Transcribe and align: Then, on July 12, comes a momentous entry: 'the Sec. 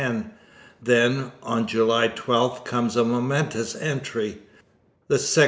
Then, 0.81 1.31
on 1.43 1.67
July 1.67 2.07
12, 2.07 2.63
comes 2.63 2.95
a 2.95 3.05
momentous 3.05 3.75
entry: 3.75 4.39
'the 5.09 5.19
Sec. 5.19 5.39